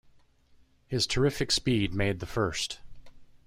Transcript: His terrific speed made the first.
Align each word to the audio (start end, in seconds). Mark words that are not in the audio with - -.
His 0.87 1.05
terrific 1.05 1.51
speed 1.51 1.93
made 1.93 2.21
the 2.21 2.25
first. 2.25 2.79